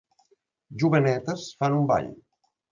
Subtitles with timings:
[0.85, 2.13] Jovenetes fan un ball.